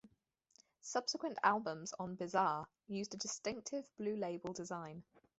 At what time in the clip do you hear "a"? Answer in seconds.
3.13-3.17